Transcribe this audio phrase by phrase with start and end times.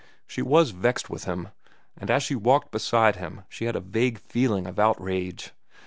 [0.25, 1.49] She was vexed with him,
[1.95, 5.51] and as she walked beside him she had a vague feeling of outrage.